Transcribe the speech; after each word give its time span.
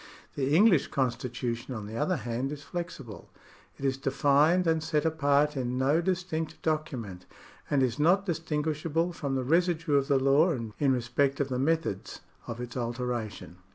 The 0.33 0.55
English 0.55 0.87
constitution 0.87 1.75
on 1.75 1.85
the 1.85 1.95
other 1.95 2.15
hand 2.15 2.51
is 2.51 2.63
flexible; 2.63 3.29
it 3.77 3.85
is 3.85 3.97
defined 3.97 4.65
and 4.65 4.81
set 4.81 5.05
apart 5.05 5.55
in 5.55 5.77
no 5.77 6.01
distinct 6.01 6.59
document, 6.63 7.27
and 7.69 7.83
is 7.83 7.99
not 7.99 8.25
distinguishable 8.25 9.13
from 9.13 9.35
the 9.35 9.43
residue 9.43 9.97
of 9.97 10.07
the 10.07 10.17
law 10.17 10.49
in 10.79 10.91
respect 10.91 11.39
of 11.39 11.49
the 11.49 11.59
methods 11.59 12.21
of 12.47 12.59
its 12.59 12.75
alteration. 12.75 13.57